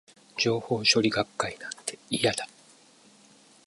[0.35, 2.49] 情報処理学会なんて、嫌だー